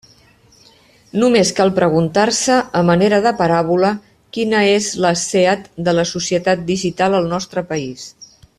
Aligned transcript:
Només 1.23 1.51
cal 1.59 1.73
preguntar-se, 1.79 2.55
a 2.79 2.81
manera 2.87 3.19
de 3.27 3.33
paràbola, 3.41 3.91
quina 4.37 4.63
és 4.71 4.89
la 5.07 5.13
SEAT 5.25 5.69
de 5.89 5.95
la 5.99 6.07
societat 6.15 6.65
digital 6.75 7.19
al 7.21 7.31
nostre 7.37 7.65
país. 7.75 8.09